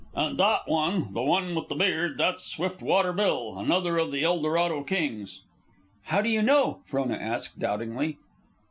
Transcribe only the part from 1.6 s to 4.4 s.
the beard, that's Swiftwater Bill, another of the